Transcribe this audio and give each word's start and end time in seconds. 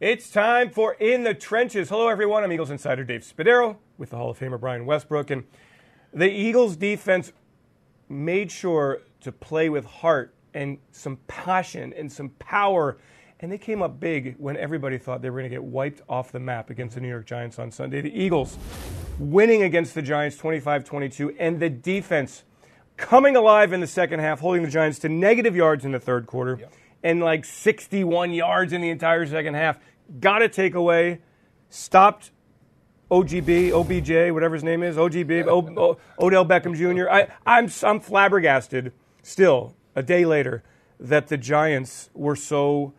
It's 0.00 0.30
time 0.30 0.70
for 0.70 0.94
In 0.94 1.24
the 1.24 1.34
Trenches. 1.34 1.90
Hello, 1.90 2.08
everyone. 2.08 2.42
I'm 2.42 2.50
Eagles 2.50 2.70
insider 2.70 3.04
Dave 3.04 3.20
Spadaro 3.20 3.76
with 3.98 4.08
the 4.08 4.16
Hall 4.16 4.30
of 4.30 4.38
Famer 4.38 4.58
Brian 4.58 4.86
Westbrook. 4.86 5.28
And 5.28 5.44
the 6.10 6.30
Eagles 6.30 6.74
defense 6.76 7.32
made 8.08 8.50
sure 8.50 9.02
to 9.20 9.30
play 9.30 9.68
with 9.68 9.84
heart 9.84 10.34
and 10.54 10.78
some 10.90 11.18
passion 11.26 11.92
and 11.92 12.10
some 12.10 12.30
power. 12.38 12.96
And 13.40 13.52
they 13.52 13.58
came 13.58 13.82
up 13.82 14.00
big 14.00 14.36
when 14.38 14.56
everybody 14.56 14.96
thought 14.96 15.20
they 15.20 15.28
were 15.28 15.40
going 15.40 15.50
to 15.50 15.54
get 15.54 15.64
wiped 15.64 16.00
off 16.08 16.32
the 16.32 16.40
map 16.40 16.70
against 16.70 16.94
the 16.94 17.02
New 17.02 17.08
York 17.08 17.26
Giants 17.26 17.58
on 17.58 17.70
Sunday. 17.70 18.00
The 18.00 18.18
Eagles 18.18 18.56
winning 19.18 19.64
against 19.64 19.94
the 19.94 20.00
Giants 20.00 20.38
25 20.38 20.82
22, 20.82 21.36
and 21.38 21.60
the 21.60 21.68
defense 21.68 22.44
coming 22.96 23.36
alive 23.36 23.74
in 23.74 23.80
the 23.80 23.86
second 23.86 24.20
half, 24.20 24.40
holding 24.40 24.62
the 24.62 24.70
Giants 24.70 24.98
to 25.00 25.10
negative 25.10 25.54
yards 25.54 25.84
in 25.84 25.92
the 25.92 26.00
third 26.00 26.26
quarter. 26.26 26.56
Yep 26.58 26.72
and 27.02 27.20
like 27.20 27.44
61 27.44 28.32
yards 28.32 28.72
in 28.72 28.80
the 28.80 28.90
entire 28.90 29.26
second 29.26 29.54
half. 29.54 29.78
Got 30.18 30.42
a 30.42 30.48
takeaway, 30.48 31.20
stopped 31.68 32.30
OGB, 33.10 33.72
OBJ, 33.72 34.32
whatever 34.32 34.54
his 34.54 34.64
name 34.64 34.82
is, 34.82 34.96
OGB, 34.96 35.46
o, 35.46 35.68
o, 35.76 36.24
Odell 36.24 36.46
Beckham 36.46 36.76
Jr. 36.76 37.10
I, 37.10 37.28
I'm, 37.44 37.68
I'm 37.82 38.00
flabbergasted 38.00 38.92
still, 39.22 39.74
a 39.96 40.02
day 40.02 40.24
later, 40.24 40.62
that 40.98 41.28
the 41.28 41.36
Giants 41.36 42.10
were 42.14 42.36
so 42.36 42.92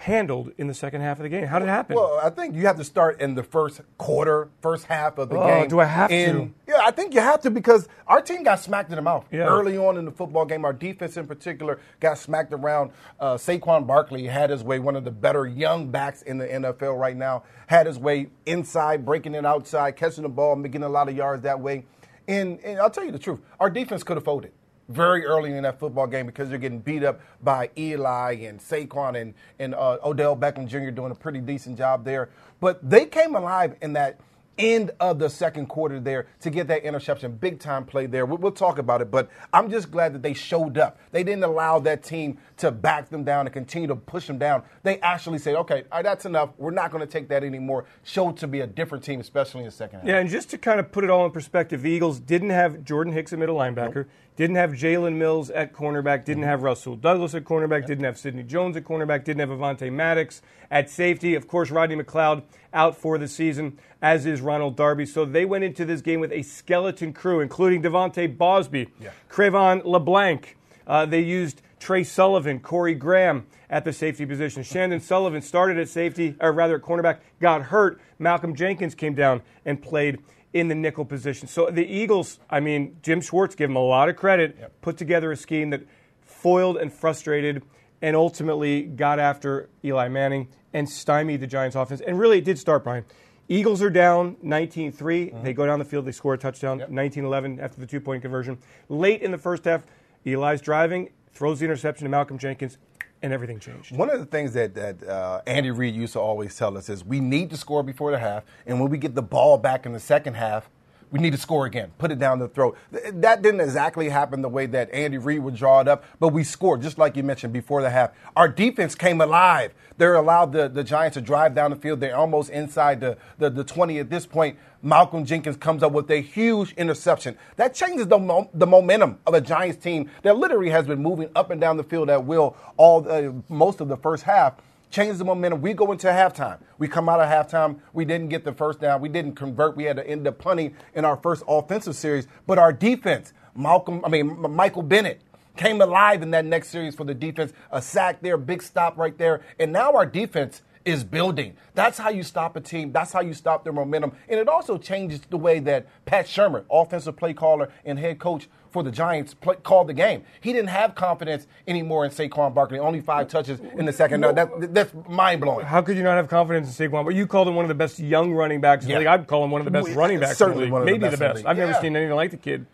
handled 0.00 0.50
in 0.56 0.66
the 0.66 0.72
second 0.72 1.02
half 1.02 1.18
of 1.18 1.24
the 1.24 1.28
game? 1.28 1.44
How 1.44 1.58
did 1.58 1.66
it 1.66 1.72
happen? 1.72 1.94
Well, 1.94 2.18
I 2.22 2.30
think 2.30 2.56
you 2.56 2.62
have 2.66 2.78
to 2.78 2.84
start 2.84 3.20
in 3.20 3.34
the 3.34 3.42
first 3.42 3.82
quarter, 3.98 4.48
first 4.62 4.86
half 4.86 5.18
of 5.18 5.28
the 5.28 5.38
oh, 5.38 5.46
game. 5.46 5.68
Do 5.68 5.78
I 5.78 5.84
have 5.84 6.10
and, 6.10 6.54
to? 6.66 6.72
Yeah, 6.72 6.80
I 6.82 6.90
think 6.90 7.12
you 7.12 7.20
have 7.20 7.42
to 7.42 7.50
because 7.50 7.86
our 8.06 8.22
team 8.22 8.42
got 8.42 8.60
smacked 8.60 8.88
in 8.88 8.96
the 8.96 9.02
mouth 9.02 9.26
yeah. 9.30 9.40
early 9.40 9.76
on 9.76 9.98
in 9.98 10.06
the 10.06 10.10
football 10.10 10.46
game. 10.46 10.64
Our 10.64 10.72
defense, 10.72 11.18
in 11.18 11.26
particular, 11.26 11.80
got 12.00 12.16
smacked 12.16 12.54
around. 12.54 12.92
Uh, 13.20 13.34
Saquon 13.34 13.86
Barkley 13.86 14.26
had 14.26 14.48
his 14.48 14.64
way, 14.64 14.78
one 14.78 14.96
of 14.96 15.04
the 15.04 15.10
better 15.10 15.46
young 15.46 15.90
backs 15.90 16.22
in 16.22 16.38
the 16.38 16.46
NFL 16.46 16.98
right 16.98 17.16
now, 17.16 17.42
had 17.66 17.86
his 17.86 17.98
way 17.98 18.28
inside, 18.46 19.04
breaking 19.04 19.34
it 19.34 19.44
outside, 19.44 19.96
catching 19.96 20.22
the 20.22 20.30
ball, 20.30 20.56
making 20.56 20.82
a 20.82 20.88
lot 20.88 21.10
of 21.10 21.16
yards 21.16 21.42
that 21.42 21.60
way. 21.60 21.84
And, 22.26 22.58
and 22.60 22.78
I'll 22.78 22.90
tell 22.90 23.04
you 23.04 23.12
the 23.12 23.18
truth, 23.18 23.40
our 23.58 23.68
defense 23.68 24.02
could 24.02 24.16
have 24.16 24.24
folded 24.24 24.52
very 24.90 25.24
early 25.24 25.52
in 25.52 25.62
that 25.62 25.78
football 25.78 26.06
game 26.06 26.26
because 26.26 26.48
they're 26.48 26.58
getting 26.58 26.80
beat 26.80 27.04
up 27.04 27.20
by 27.42 27.70
Eli 27.78 28.32
and 28.42 28.60
Saquon 28.60 29.20
and, 29.20 29.34
and 29.58 29.74
uh, 29.74 29.98
Odell 30.04 30.36
Beckham 30.36 30.66
Jr. 30.66 30.90
doing 30.90 31.12
a 31.12 31.14
pretty 31.14 31.40
decent 31.40 31.78
job 31.78 32.04
there. 32.04 32.28
But 32.60 32.78
they 32.88 33.06
came 33.06 33.34
alive 33.34 33.76
in 33.80 33.92
that 33.94 34.18
end 34.60 34.90
of 35.00 35.18
the 35.18 35.30
second 35.30 35.66
quarter 35.66 35.98
there 35.98 36.26
to 36.40 36.50
get 36.50 36.68
that 36.68 36.84
interception. 36.84 37.32
Big 37.32 37.58
time 37.58 37.84
play 37.84 38.06
there. 38.06 38.26
We'll, 38.26 38.38
we'll, 38.38 38.50
talk 38.52 38.78
about 38.78 39.00
it, 39.00 39.10
but 39.10 39.30
I'm 39.52 39.70
just 39.70 39.90
glad 39.90 40.12
that 40.12 40.22
they 40.22 40.34
showed 40.34 40.76
up. 40.76 40.98
They 41.12 41.22
didn't 41.22 41.44
allow 41.44 41.78
that 41.80 42.02
team 42.02 42.38
to 42.58 42.70
back 42.70 43.08
them 43.08 43.24
down 43.24 43.46
and 43.46 43.54
continue 43.54 43.88
to 43.88 43.96
push 43.96 44.26
them 44.26 44.38
down. 44.38 44.62
They 44.82 44.98
actually 45.00 45.38
said, 45.38 45.54
okay, 45.56 45.84
right, 45.90 46.02
that's 46.02 46.26
enough. 46.26 46.50
We're 46.58 46.72
not 46.72 46.90
going 46.90 47.00
to 47.00 47.10
take 47.10 47.28
that 47.28 47.42
anymore. 47.42 47.86
Showed 48.02 48.36
to 48.38 48.46
be 48.46 48.60
a 48.60 48.66
different 48.66 49.04
team, 49.04 49.20
especially 49.20 49.60
in 49.60 49.66
the 49.66 49.72
second 49.72 50.00
half. 50.00 50.08
Yeah, 50.08 50.18
and 50.18 50.28
just 50.28 50.50
to 50.50 50.58
kind 50.58 50.78
of 50.78 50.92
put 50.92 51.04
it 51.04 51.10
all 51.10 51.24
in 51.24 51.32
perspective, 51.32 51.82
the 51.82 51.90
Eagles 51.90 52.20
didn't 52.20 52.50
have 52.50 52.84
Jordan 52.84 53.12
Hicks 53.12 53.32
at 53.32 53.38
middle 53.38 53.56
linebacker, 53.56 53.94
nope. 53.94 54.06
didn't 54.36 54.56
have 54.56 54.72
Jalen 54.72 55.16
Mills 55.16 55.50
at 55.50 55.72
cornerback, 55.72 56.24
didn't 56.24 56.42
mm-hmm. 56.42 56.50
have 56.50 56.62
Rasul 56.62 56.96
Douglas 56.96 57.34
at 57.34 57.44
cornerback, 57.44 57.80
yep. 57.80 57.86
didn't 57.86 58.04
have 58.04 58.18
Sidney 58.18 58.42
Jones 58.42 58.76
at 58.76 58.84
cornerback, 58.84 59.24
didn't 59.24 59.40
have 59.40 59.50
Avonte 59.50 59.92
Maddox 59.92 60.42
at 60.70 60.90
safety. 60.90 61.34
Of 61.34 61.48
course, 61.48 61.70
Rodney 61.70 61.96
McLeod 61.96 62.42
out 62.72 62.96
for 62.96 63.18
the 63.18 63.28
season, 63.28 63.78
as 64.02 64.26
is 64.26 64.40
Ronald 64.40 64.76
Darby. 64.76 65.06
So 65.06 65.24
they 65.24 65.44
went 65.44 65.64
into 65.64 65.84
this 65.84 66.00
game 66.00 66.20
with 66.20 66.32
a 66.32 66.42
skeleton 66.42 67.12
crew, 67.12 67.40
including 67.40 67.82
De'Vante 67.82 68.36
Bausby, 68.36 68.88
yeah. 69.00 69.10
Cre'Von 69.28 69.84
LeBlanc. 69.84 70.56
Uh, 70.86 71.06
they 71.06 71.20
used 71.20 71.62
Tre 71.78 72.04
Sullivan, 72.04 72.60
Corey 72.60 72.94
Graham 72.94 73.46
at 73.68 73.84
the 73.84 73.92
safety 73.92 74.26
position. 74.26 74.62
Chandon 74.62 75.00
Sullivan 75.00 75.40
started 75.40 75.78
at 75.78 75.88
safety, 75.88 76.36
or 76.40 76.52
rather 76.52 76.76
at 76.76 76.82
cornerback, 76.82 77.18
got 77.40 77.62
hurt. 77.62 78.00
Malcolm 78.18 78.54
Jenkins 78.54 78.94
came 78.94 79.14
down 79.14 79.42
and 79.64 79.80
played 79.80 80.18
in 80.52 80.68
the 80.68 80.74
nickel 80.74 81.04
position. 81.04 81.48
So 81.48 81.70
the 81.70 81.86
Eagles, 81.86 82.40
I 82.50 82.60
mean, 82.60 82.96
Jim 83.02 83.20
Schwartz 83.20 83.54
gave 83.54 83.68
them 83.68 83.76
a 83.76 83.82
lot 83.82 84.08
of 84.08 84.16
credit, 84.16 84.56
yep. 84.58 84.80
put 84.80 84.96
together 84.96 85.30
a 85.30 85.36
scheme 85.36 85.70
that 85.70 85.82
foiled 86.22 86.76
and 86.76 86.92
frustrated 86.92 87.62
and 88.02 88.16
ultimately 88.16 88.82
got 88.82 89.18
after 89.18 89.68
Eli 89.84 90.08
Manning 90.08 90.48
and 90.72 90.88
stymied 90.88 91.40
the 91.40 91.46
Giants 91.46 91.76
offense. 91.76 92.00
And 92.00 92.18
really, 92.18 92.38
it 92.38 92.44
did 92.44 92.58
start, 92.58 92.84
Brian. 92.84 93.04
Eagles 93.50 93.82
are 93.82 93.90
down 93.90 94.36
19 94.42 94.92
3. 94.92 95.26
Mm-hmm. 95.26 95.42
They 95.42 95.52
go 95.52 95.66
down 95.66 95.80
the 95.80 95.84
field, 95.84 96.06
they 96.06 96.12
score 96.12 96.34
a 96.34 96.38
touchdown, 96.38 96.78
yep. 96.78 96.88
19 96.88 97.24
11 97.24 97.60
after 97.60 97.80
the 97.80 97.86
two 97.86 98.00
point 98.00 98.22
conversion. 98.22 98.56
Late 98.88 99.22
in 99.22 99.32
the 99.32 99.38
first 99.38 99.64
half, 99.64 99.82
Eli's 100.24 100.60
driving, 100.60 101.10
throws 101.34 101.58
the 101.58 101.64
interception 101.64 102.04
to 102.04 102.10
Malcolm 102.10 102.38
Jenkins, 102.38 102.78
and 103.22 103.32
everything 103.32 103.58
changed. 103.58 103.94
One 103.96 104.08
of 104.08 104.20
the 104.20 104.26
things 104.26 104.52
that, 104.52 104.74
that 104.76 105.02
uh, 105.02 105.42
Andy 105.48 105.72
Reid 105.72 105.96
used 105.96 106.12
to 106.12 106.20
always 106.20 106.56
tell 106.56 106.78
us 106.78 106.88
is 106.88 107.04
we 107.04 107.18
need 107.18 107.50
to 107.50 107.56
score 107.56 107.82
before 107.82 108.12
the 108.12 108.20
half, 108.20 108.44
and 108.66 108.80
when 108.80 108.88
we 108.88 108.98
get 108.98 109.16
the 109.16 109.22
ball 109.22 109.58
back 109.58 109.84
in 109.84 109.92
the 109.92 110.00
second 110.00 110.34
half, 110.34 110.70
we 111.10 111.18
need 111.18 111.32
to 111.32 111.38
score 111.38 111.66
again, 111.66 111.92
put 111.98 112.10
it 112.10 112.18
down 112.18 112.38
the 112.38 112.48
throat. 112.48 112.76
That 113.12 113.42
didn't 113.42 113.60
exactly 113.60 114.08
happen 114.08 114.42
the 114.42 114.48
way 114.48 114.66
that 114.66 114.92
Andy 114.92 115.18
Reid 115.18 115.40
would 115.40 115.56
draw 115.56 115.80
it 115.80 115.88
up, 115.88 116.04
but 116.20 116.28
we 116.28 116.44
scored, 116.44 116.82
just 116.82 116.98
like 116.98 117.16
you 117.16 117.22
mentioned 117.22 117.52
before 117.52 117.82
the 117.82 117.90
half. 117.90 118.12
Our 118.36 118.48
defense 118.48 118.94
came 118.94 119.20
alive. 119.20 119.72
They're 119.98 120.14
allowed 120.14 120.52
the, 120.52 120.68
the 120.68 120.84
Giants 120.84 121.14
to 121.14 121.20
drive 121.20 121.54
down 121.54 121.70
the 121.70 121.76
field. 121.76 122.00
They're 122.00 122.16
almost 122.16 122.50
inside 122.50 123.00
the, 123.00 123.18
the, 123.38 123.50
the 123.50 123.64
20 123.64 123.98
at 123.98 124.08
this 124.08 124.24
point. 124.24 124.56
Malcolm 124.82 125.26
Jenkins 125.26 125.56
comes 125.56 125.82
up 125.82 125.92
with 125.92 126.10
a 126.10 126.22
huge 126.22 126.72
interception. 126.72 127.36
That 127.56 127.74
changes 127.74 128.06
the, 128.06 128.18
mo- 128.18 128.48
the 128.54 128.66
momentum 128.66 129.18
of 129.26 129.34
a 129.34 129.40
Giants 129.40 129.82
team 129.82 130.08
that 130.22 130.38
literally 130.38 130.70
has 130.70 130.86
been 130.86 131.02
moving 131.02 131.28
up 131.36 131.50
and 131.50 131.60
down 131.60 131.76
the 131.76 131.84
field 131.84 132.08
at 132.08 132.24
will 132.24 132.56
all 132.76 133.06
uh, 133.10 133.32
most 133.48 133.80
of 133.80 133.88
the 133.88 133.96
first 133.96 134.22
half 134.22 134.54
change 134.90 135.18
the 135.18 135.24
momentum. 135.24 135.60
We 135.60 135.72
go 135.72 135.90
into 135.92 136.08
halftime. 136.08 136.58
We 136.78 136.88
come 136.88 137.08
out 137.08 137.20
of 137.20 137.28
halftime. 137.28 137.80
We 137.92 138.04
didn't 138.04 138.28
get 138.28 138.44
the 138.44 138.52
first 138.52 138.80
down. 138.80 139.00
We 139.00 139.08
didn't 139.08 139.34
convert. 139.34 139.76
We 139.76 139.84
had 139.84 139.96
to 139.96 140.06
end 140.06 140.26
up 140.26 140.38
punting 140.38 140.74
in 140.94 141.04
our 141.04 141.16
first 141.16 141.42
offensive 141.48 141.96
series. 141.96 142.26
But 142.46 142.58
our 142.58 142.72
defense, 142.72 143.32
Malcolm, 143.54 144.02
I 144.04 144.08
mean 144.08 144.40
Michael 144.52 144.82
Bennett, 144.82 145.22
came 145.56 145.80
alive 145.80 146.22
in 146.22 146.30
that 146.30 146.44
next 146.44 146.68
series 146.68 146.94
for 146.94 147.04
the 147.04 147.14
defense. 147.14 147.52
A 147.70 147.80
sack 147.82 148.20
there, 148.22 148.36
big 148.36 148.62
stop 148.62 148.96
right 148.96 149.16
there, 149.16 149.42
and 149.58 149.72
now 149.72 149.94
our 149.94 150.06
defense 150.06 150.62
is 150.84 151.04
building. 151.04 151.56
That's 151.74 151.98
how 151.98 152.08
you 152.08 152.22
stop 152.22 152.56
a 152.56 152.60
team. 152.60 152.92
That's 152.92 153.12
how 153.12 153.20
you 153.20 153.34
stop 153.34 153.64
their 153.64 153.72
momentum. 153.72 154.12
And 154.28 154.40
it 154.40 154.48
also 154.48 154.78
changes 154.78 155.20
the 155.28 155.36
way 155.36 155.58
that 155.60 155.86
Pat 156.06 156.26
Shurmur, 156.26 156.64
offensive 156.70 157.16
play 157.16 157.34
caller 157.34 157.70
and 157.84 157.98
head 157.98 158.18
coach 158.18 158.48
for 158.70 158.82
the 158.82 158.90
Giants, 158.90 159.34
play, 159.34 159.56
called 159.56 159.88
the 159.88 159.94
game. 159.94 160.24
He 160.40 160.52
didn't 160.52 160.68
have 160.70 160.94
confidence 160.94 161.46
anymore 161.66 162.04
in 162.04 162.10
Saquon 162.10 162.54
Barkley. 162.54 162.78
Only 162.78 163.00
five 163.00 163.28
touches 163.28 163.60
in 163.60 163.84
the 163.84 163.92
second. 163.92 164.20
No, 164.20 164.32
that, 164.32 164.74
that's 164.74 164.92
mind 165.08 165.40
blowing. 165.40 165.66
How 165.66 165.82
could 165.82 165.96
you 165.96 166.02
not 166.02 166.16
have 166.16 166.28
confidence 166.28 166.78
in 166.78 166.90
Saquon? 166.90 167.04
But 167.04 167.14
you 167.14 167.26
called 167.26 167.48
him 167.48 167.54
one 167.54 167.64
of 167.64 167.68
the 167.68 167.74
best 167.74 167.98
young 167.98 168.32
running 168.32 168.60
backs. 168.60 168.86
Yeah. 168.86 169.12
I'd 169.12 169.26
call 169.26 169.44
him 169.44 169.50
one 169.50 169.60
of 169.60 169.64
the 169.64 169.70
best 169.70 169.88
we, 169.88 169.94
running 169.94 170.20
backs. 170.20 170.38
Certainly, 170.38 170.66
the 170.66 170.72
one 170.72 170.82
of 170.82 170.86
maybe 170.86 170.98
the 170.98 171.16
best. 171.16 171.18
The 171.18 171.28
best. 171.34 171.46
I've 171.46 171.58
yeah. 171.58 171.66
never 171.66 171.80
seen 171.80 171.96
anything 171.96 172.16
like 172.16 172.30
the 172.30 172.36
kid. 172.36 172.66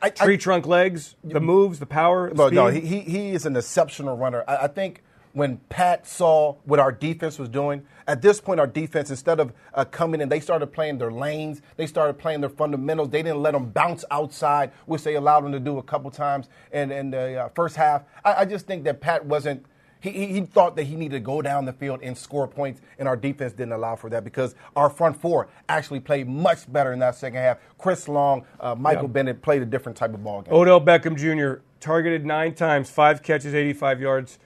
I, 0.00 0.10
Tree 0.10 0.38
trunk 0.38 0.66
legs, 0.66 1.16
the 1.24 1.40
moves, 1.40 1.78
the 1.78 1.86
power. 1.86 2.30
No, 2.32 2.48
no, 2.48 2.68
he, 2.68 3.00
he 3.00 3.30
is 3.32 3.46
an 3.46 3.56
exceptional 3.56 4.16
runner. 4.16 4.44
I, 4.46 4.56
I 4.56 4.68
think 4.68 5.02
when 5.32 5.58
Pat 5.68 6.06
saw 6.06 6.56
what 6.64 6.78
our 6.78 6.92
defense 6.92 7.38
was 7.38 7.48
doing, 7.48 7.82
at 8.06 8.20
this 8.20 8.40
point, 8.40 8.60
our 8.60 8.66
defense, 8.66 9.10
instead 9.10 9.40
of 9.40 9.52
uh, 9.74 9.84
coming 9.84 10.20
in, 10.20 10.28
they 10.28 10.40
started 10.40 10.66
playing 10.68 10.98
their 10.98 11.12
lanes. 11.12 11.62
They 11.76 11.86
started 11.86 12.14
playing 12.14 12.40
their 12.40 12.50
fundamentals. 12.50 13.10
They 13.10 13.22
didn't 13.22 13.42
let 13.42 13.52
them 13.52 13.70
bounce 13.70 14.04
outside, 14.10 14.72
which 14.86 15.02
they 15.02 15.14
allowed 15.14 15.44
them 15.44 15.52
to 15.52 15.60
do 15.60 15.78
a 15.78 15.82
couple 15.82 16.10
times 16.10 16.48
in, 16.72 16.90
in 16.90 17.10
the 17.10 17.44
uh, 17.44 17.48
first 17.50 17.76
half. 17.76 18.02
I, 18.24 18.34
I, 18.34 18.44
just 18.44 18.66
think 18.66 18.84
that 18.84 19.00
Pat 19.00 19.24
wasn't. 19.24 19.64
He, 20.00 20.10
he, 20.10 20.40
thought 20.40 20.74
that 20.76 20.82
he 20.82 20.96
needed 20.96 21.14
to 21.14 21.20
go 21.20 21.40
down 21.42 21.64
the 21.64 21.72
field 21.72 22.00
and 22.02 22.18
score 22.18 22.48
points, 22.48 22.80
and 22.98 23.06
our 23.06 23.16
defense 23.16 23.52
didn't 23.52 23.72
allow 23.72 23.94
for 23.94 24.10
that 24.10 24.24
because 24.24 24.56
our 24.74 24.90
front 24.90 25.20
four 25.20 25.48
actually 25.68 26.00
played 26.00 26.28
much 26.28 26.70
better 26.72 26.92
in 26.92 26.98
that 26.98 27.14
second 27.14 27.38
half. 27.38 27.58
Chris 27.78 28.08
Long, 28.08 28.44
uh, 28.58 28.74
Michael 28.74 29.04
yeah. 29.04 29.10
Bennett 29.10 29.42
played 29.42 29.62
a 29.62 29.64
different 29.64 29.96
type 29.96 30.12
of 30.12 30.24
ball 30.24 30.42
game. 30.42 30.52
Odell 30.52 30.80
Beckham 30.80 31.16
Jr. 31.16 31.62
targeted 31.78 32.26
nine 32.26 32.52
times, 32.52 32.90
five 32.90 33.22
catches, 33.22 33.54
85 33.54 34.00
yards. 34.00 34.38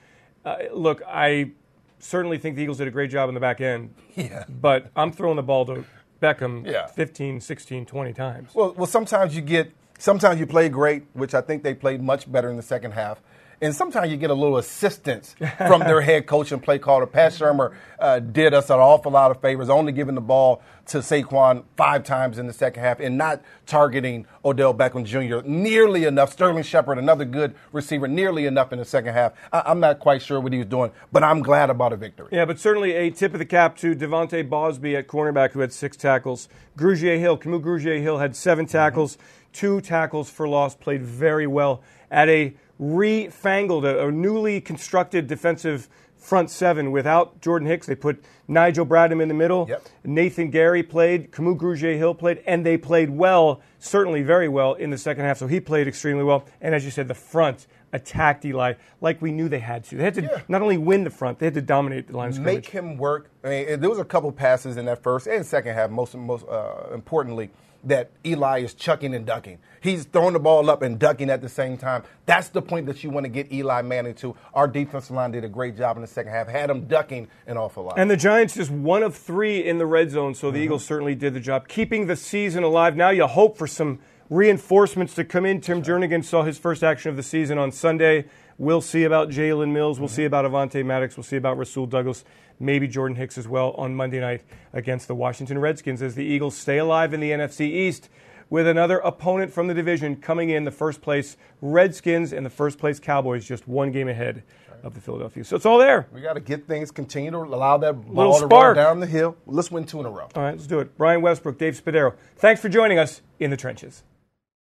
Uh, 0.47 0.57
look, 0.73 1.01
I 1.05 1.51
certainly 1.99 2.37
think 2.37 2.55
the 2.55 2.61
Eagles 2.61 2.77
did 2.77 2.87
a 2.87 2.91
great 2.91 3.11
job 3.11 3.27
in 3.27 3.35
the 3.35 3.41
back 3.41 3.61
end. 3.61 3.93
Yeah. 4.17 4.45
But 4.49 4.89
I'm 4.95 5.11
throwing 5.11 5.35
the 5.35 5.43
ball 5.43 5.63
to 5.67 5.85
Beckham 6.19 6.65
yeah. 6.65 6.87
15, 6.87 7.39
16, 7.39 7.85
20 7.85 8.13
times. 8.13 8.49
Well, 8.55 8.73
well, 8.75 8.87
sometimes 8.87 9.35
you 9.35 9.43
get, 9.43 9.71
sometimes 9.99 10.39
you 10.39 10.47
play 10.47 10.69
great, 10.69 11.03
which 11.13 11.35
I 11.35 11.41
think 11.41 11.61
they 11.61 11.75
played 11.75 12.01
much 12.01 12.31
better 12.31 12.49
in 12.49 12.55
the 12.57 12.63
second 12.63 12.93
half 12.93 13.21
and 13.61 13.75
sometimes 13.75 14.11
you 14.11 14.17
get 14.17 14.29
a 14.29 14.35
little 14.35 14.57
assistance 14.57 15.35
from 15.57 15.81
their 15.81 16.01
head 16.01 16.27
coach 16.27 16.51
and 16.51 16.61
play 16.61 16.77
caller. 16.77 17.05
Pat 17.05 17.31
Shurmur 17.31 17.73
uh, 17.99 18.19
did 18.19 18.53
us 18.53 18.69
an 18.69 18.79
awful 18.79 19.11
lot 19.11 19.31
of 19.31 19.41
favors, 19.41 19.69
only 19.69 19.91
giving 19.91 20.15
the 20.15 20.21
ball 20.21 20.61
to 20.87 20.99
Saquon 20.99 21.63
five 21.75 22.03
times 22.03 22.37
in 22.37 22.47
the 22.47 22.53
second 22.53 22.81
half 22.81 22.99
and 22.99 23.17
not 23.17 23.41
targeting 23.65 24.25
Odell 24.45 24.73
Beckham 24.73 25.03
Jr. 25.03 25.45
nearly 25.47 26.05
enough. 26.05 26.31
Sterling 26.31 26.63
Shepard, 26.63 26.97
another 26.97 27.25
good 27.25 27.55
receiver, 27.71 28.07
nearly 28.07 28.45
enough 28.45 28.71
in 28.71 28.79
the 28.79 28.85
second 28.85 29.13
half. 29.13 29.33
I- 29.51 29.71
am 29.71 29.79
not 29.79 29.99
quite 29.99 30.21
sure 30.21 30.39
what 30.39 30.53
he 30.53 30.59
was 30.59 30.67
doing, 30.67 30.91
but 31.11 31.23
I'm 31.23 31.41
glad 31.41 31.69
about 31.69 31.93
a 31.93 31.97
victory. 31.97 32.29
Yeah, 32.31 32.45
but 32.45 32.59
certainly 32.59 32.93
a 32.93 33.09
tip 33.09 33.33
of 33.33 33.39
the 33.39 33.45
cap 33.45 33.75
to 33.77 33.95
De'Vante 33.95 34.47
Bausby 34.47 34.95
at 34.97 35.07
cornerback, 35.07 35.51
who 35.51 35.59
had 35.59 35.73
six 35.73 35.97
tackles. 35.97 36.47
Grugier 36.77 37.19
Hill, 37.19 37.37
Kamu 37.37 37.61
Grugier 37.61 38.01
Hill 38.01 38.19
had 38.19 38.35
seven 38.35 38.65
tackles, 38.65 39.17
mm-hmm. 39.17 39.25
two 39.51 39.81
tackles 39.81 40.29
for 40.29 40.47
loss, 40.47 40.75
played 40.75 41.03
very 41.03 41.47
well 41.47 41.81
at 42.09 42.29
a 42.29 42.53
refangled, 42.79 43.85
a, 43.85 44.07
a 44.07 44.11
newly 44.11 44.61
constructed 44.61 45.27
defensive 45.27 45.87
front 46.15 46.49
seven 46.49 46.91
without 46.91 47.39
Jordan 47.41 47.67
Hicks. 47.67 47.87
They 47.87 47.95
put 47.95 48.23
Nigel 48.47 48.85
Bradham 48.85 49.21
in 49.21 49.27
the 49.27 49.33
middle. 49.33 49.67
Yep. 49.69 49.87
Nathan 50.03 50.51
Gerry 50.51 50.83
played. 50.83 51.31
Camus 51.31 51.57
Grugier 51.57 51.97
Hill 51.97 52.15
played, 52.15 52.43
and 52.45 52.65
they 52.65 52.77
played 52.77 53.09
well, 53.09 53.61
certainly 53.79 54.23
very 54.23 54.49
well 54.49 54.73
in 54.73 54.89
the 54.89 54.97
second 54.97 55.23
half. 55.23 55.37
So 55.37 55.47
he 55.47 55.59
played 55.59 55.87
extremely 55.87 56.23
well. 56.23 56.45
And 56.59 56.75
as 56.75 56.83
you 56.83 56.91
said, 56.91 57.07
the 57.07 57.13
front 57.13 57.67
attacked 57.93 58.43
Eli 58.45 58.73
like 59.01 59.21
we 59.21 59.31
knew 59.31 59.47
they 59.49 59.59
had 59.59 59.83
to. 59.85 59.95
They 59.97 60.03
had 60.03 60.13
to 60.15 60.21
Yeah. 60.23 60.41
not 60.47 60.61
only 60.61 60.77
win 60.77 61.03
the 61.03 61.09
front, 61.09 61.39
they 61.39 61.45
had 61.47 61.53
to 61.55 61.61
dominate 61.61 62.07
the 62.07 62.17
line 62.17 62.29
of 62.29 62.35
scrimmage. 62.35 62.55
make 62.55 62.65
him 62.69 62.97
work. 62.97 63.29
I 63.43 63.49
mean, 63.49 63.79
there 63.79 63.89
was 63.89 63.99
a 63.99 64.05
couple 64.05 64.31
passes 64.31 64.77
in 64.77 64.85
that 64.85 65.01
first 65.03 65.27
and 65.27 65.45
second 65.45 65.73
half. 65.75 65.89
Most, 65.89 66.15
most 66.15 66.45
uh, 66.47 66.93
importantly, 66.93 67.49
that 67.83 68.09
Eli 68.25 68.59
is 68.59 68.73
chucking 68.73 69.13
and 69.13 69.25
ducking. 69.25 69.59
He's 69.79 70.03
throwing 70.03 70.33
the 70.33 70.39
ball 70.39 70.69
up 70.69 70.81
and 70.81 70.99
ducking 70.99 71.29
at 71.29 71.41
the 71.41 71.47
same 71.47 71.77
time. 71.77 72.03
That's 72.25 72.49
the 72.49 72.61
point 72.61 72.87
that 72.87 73.03
you 73.03 73.09
want 73.11 73.23
to 73.25 73.29
get 73.29 73.51
Eli 73.53 73.81
Manning 73.83 74.15
to. 74.15 74.35
Our 74.53 74.67
defensive 74.67 75.15
line 75.15 75.31
did 75.31 75.45
a 75.45 75.47
great 75.47 75.77
job 75.77 75.95
in 75.95 76.01
the 76.01 76.07
second 76.07 76.31
half. 76.33 76.47
Had 76.49 76.69
him 76.69 76.87
ducking 76.87 77.27
an 77.45 77.55
awful 77.55 77.83
lot. 77.83 77.97
And 77.97 78.09
the 78.11 78.17
Giants 78.17 78.55
just 78.55 78.71
one 78.71 79.03
of 79.03 79.15
three 79.15 79.63
in 79.63 79.77
the 79.77 79.85
red 79.85 80.09
zone, 80.11 80.33
so 80.35 80.47
Mm-hmm. 80.47 80.55
the 80.57 80.61
Eagles 80.63 80.83
certainly 80.85 81.15
did 81.15 81.33
the 81.35 81.39
job, 81.39 81.67
keeping 81.69 82.07
the 82.07 82.15
season 82.17 82.63
alive. 82.63 82.97
Now 82.97 83.11
you 83.11 83.27
hope 83.27 83.57
for 83.57 83.67
some 83.67 83.99
reinforcements 84.29 85.15
to 85.15 85.23
come 85.23 85.45
in. 85.45 85.61
Tim 85.61 85.81
Jernigan 85.83 86.23
saw 86.23 86.43
his 86.43 86.57
first 86.57 86.83
action 86.83 87.09
of 87.09 87.15
the 87.15 87.23
season 87.23 87.57
on 87.57 87.71
Sunday. 87.71 88.25
We'll 88.57 88.81
see 88.81 89.03
about 89.03 89.29
Jalen 89.29 89.71
Mills. 89.71 89.99
We'll 89.99 90.09
see 90.09 90.23
Mm-hmm. 90.23 90.27
about 90.33 90.45
Avonte 90.71 90.83
Maddox. 90.85 91.15
We'll 91.15 91.23
see 91.23 91.37
about 91.37 91.57
Rasul 91.57 91.85
Douglas. 91.85 92.23
Maybe 92.59 92.87
Jordan 92.87 93.15
Hicks 93.17 93.37
as 93.37 93.47
well 93.47 93.71
on 93.73 93.93
Monday 93.95 94.19
night 94.19 94.41
against 94.73 95.07
the 95.07 95.13
Washington 95.15 95.59
Redskins 95.59 96.01
as 96.01 96.15
the 96.15 96.23
Eagles 96.25 96.57
stay 96.57 96.79
alive 96.79 97.13
in 97.13 97.19
the 97.19 97.29
NFC 97.31 97.61
East 97.61 98.09
with 98.49 98.65
another 98.65 98.97
opponent 98.99 99.53
from 99.53 99.67
the 99.67 99.73
division 99.75 100.15
coming 100.15 100.49
in 100.49 100.63
the 100.63 100.71
first 100.71 101.01
place 101.01 101.37
Redskins 101.61 102.33
and 102.33 102.45
the 102.45 102.49
first 102.49 102.79
place 102.79 102.99
Cowboys 102.99 103.45
just 103.45 103.67
one 103.67 103.91
game 103.91 104.07
ahead 104.07 104.41
of 104.83 104.93
the 104.95 105.01
Philadelphia. 105.01 105.43
So 105.43 105.55
it's 105.55 105.65
all 105.65 105.77
there. 105.77 106.07
we 106.11 106.21
got 106.21 106.33
to 106.33 106.39
get 106.39 106.65
things, 106.67 106.89
continue 106.89 107.29
to 107.31 107.37
allow 107.37 107.77
that 107.77 107.95
Little 107.97 108.13
ball 108.13 108.39
to 108.39 108.41
roll 108.45 108.49
spark. 108.49 108.75
down 108.75 108.99
the 108.99 109.05
hill. 109.07 109.35
Let's 109.45 109.69
win 109.69 109.85
two 109.85 109.99
in 109.99 110.05
a 110.05 110.09
row. 110.09 110.29
All 110.35 110.41
right, 110.43 110.51
let's 110.51 110.65
do 110.67 110.79
it. 110.79 110.97
Brian 110.97 111.21
Westbrook, 111.21 111.57
Dave 111.59 111.79
Spadaro. 111.79 112.15
Thanks 112.37 112.59
for 112.61 112.69
joining 112.69 112.97
us 112.97 113.21
in 113.39 113.49
the 113.51 113.57
trenches. 113.57 114.03